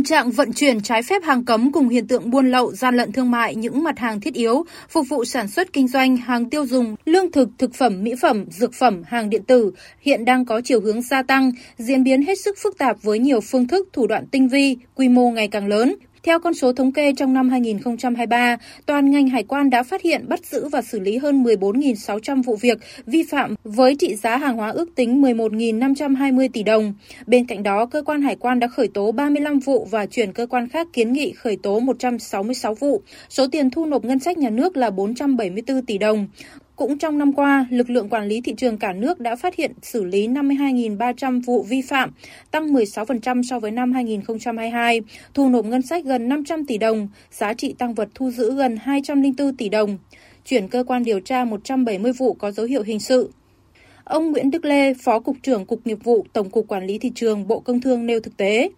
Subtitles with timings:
[0.00, 3.12] Tình trạng vận chuyển trái phép hàng cấm cùng hiện tượng buôn lậu, gian lận
[3.12, 6.66] thương mại những mặt hàng thiết yếu, phục vụ sản xuất kinh doanh, hàng tiêu
[6.66, 10.60] dùng, lương thực, thực phẩm, mỹ phẩm, dược phẩm, hàng điện tử hiện đang có
[10.64, 14.06] chiều hướng gia tăng, diễn biến hết sức phức tạp với nhiều phương thức, thủ
[14.06, 15.94] đoạn tinh vi, quy mô ngày càng lớn.
[16.22, 18.56] Theo con số thống kê trong năm 2023,
[18.86, 22.56] toàn ngành hải quan đã phát hiện, bắt giữ và xử lý hơn 14.600 vụ
[22.56, 26.94] việc vi phạm với trị giá hàng hóa ước tính 11.520 tỷ đồng.
[27.26, 30.46] Bên cạnh đó, cơ quan hải quan đã khởi tố 35 vụ và chuyển cơ
[30.46, 33.02] quan khác kiến nghị khởi tố 166 vụ.
[33.28, 36.26] Số tiền thu nộp ngân sách nhà nước là 474 tỷ đồng.
[36.80, 39.72] Cũng trong năm qua, lực lượng quản lý thị trường cả nước đã phát hiện
[39.82, 42.10] xử lý 52.300 vụ vi phạm,
[42.50, 45.00] tăng 16% so với năm 2022,
[45.34, 48.76] thu nộp ngân sách gần 500 tỷ đồng, giá trị tăng vật thu giữ gần
[48.76, 49.98] 204 tỷ đồng,
[50.44, 53.30] chuyển cơ quan điều tra 170 vụ có dấu hiệu hình sự.
[54.04, 57.12] Ông Nguyễn Đức Lê, Phó Cục trưởng Cục Nghiệp vụ Tổng cục Quản lý Thị
[57.14, 58.70] trường Bộ Công Thương nêu thực tế.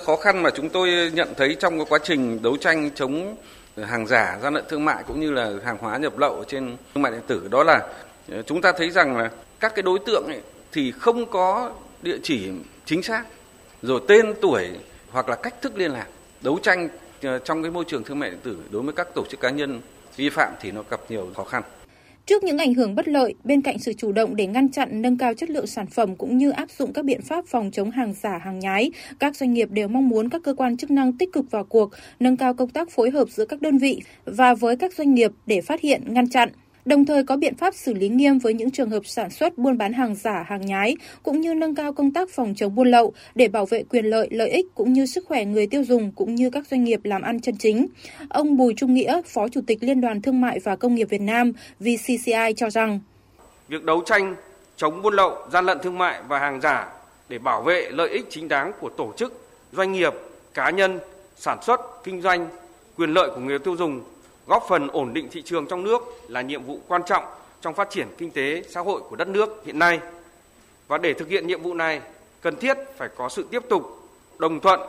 [0.00, 3.36] Khó khăn mà chúng tôi nhận thấy trong quá trình đấu tranh chống
[3.76, 7.02] hàng giả, gian lận thương mại cũng như là hàng hóa nhập lậu trên thương
[7.02, 7.80] mại điện tử đó là
[8.32, 10.40] ờ, chúng ta thấy rằng là các cái đối tượng ấy
[10.72, 12.50] thì không có địa chỉ
[12.84, 13.24] chính xác,
[13.82, 14.68] rồi tên tuổi
[15.10, 16.06] hoặc là cách thức liên lạc.
[16.40, 16.88] Đấu tranh
[17.22, 19.50] ờ, trong cái môi trường thương mại điện tử đối với các tổ chức cá
[19.50, 19.80] nhân
[20.16, 21.62] vi phạm thì nó gặp nhiều khó khăn.
[22.26, 25.18] Trước những ảnh hưởng bất lợi, bên cạnh sự chủ động để ngăn chặn nâng
[25.18, 28.14] cao chất lượng sản phẩm cũng như áp dụng các biện pháp phòng chống hàng
[28.22, 31.32] giả, hàng nhái, các doanh nghiệp đều mong muốn các cơ quan chức năng tích
[31.32, 34.76] cực vào cuộc, nâng cao công tác phối hợp giữa các đơn vị và với
[34.76, 36.48] các doanh nghiệp để phát hiện, ngăn chặn
[36.84, 39.78] đồng thời có biện pháp xử lý nghiêm với những trường hợp sản xuất buôn
[39.78, 43.12] bán hàng giả, hàng nhái, cũng như nâng cao công tác phòng chống buôn lậu
[43.34, 46.34] để bảo vệ quyền lợi, lợi ích cũng như sức khỏe người tiêu dùng cũng
[46.34, 47.86] như các doanh nghiệp làm ăn chân chính.
[48.28, 51.20] Ông Bùi Trung Nghĩa, Phó Chủ tịch Liên đoàn Thương mại và Công nghiệp Việt
[51.20, 53.00] Nam VCCI cho rằng
[53.68, 54.36] Việc đấu tranh
[54.76, 56.88] chống buôn lậu, gian lận thương mại và hàng giả
[57.28, 60.12] để bảo vệ lợi ích chính đáng của tổ chức, doanh nghiệp,
[60.54, 60.98] cá nhân,
[61.36, 62.48] sản xuất, kinh doanh,
[62.96, 64.00] quyền lợi của người tiêu dùng
[64.46, 67.24] góp phần ổn định thị trường trong nước là nhiệm vụ quan trọng
[67.60, 70.00] trong phát triển kinh tế xã hội của đất nước hiện nay.
[70.88, 72.00] Và để thực hiện nhiệm vụ này,
[72.40, 74.08] cần thiết phải có sự tiếp tục
[74.38, 74.80] đồng thuận,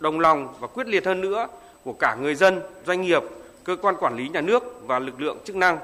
[0.00, 1.46] đồng lòng và quyết liệt hơn nữa
[1.84, 3.22] của cả người dân, doanh nghiệp,
[3.64, 5.78] cơ quan quản lý nhà nước và lực lượng chức năng